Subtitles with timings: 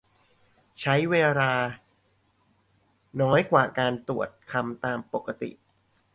[0.81, 1.51] ใช้เวลา
[3.21, 5.51] น้อยกว่าการตรวจคำตามปกติ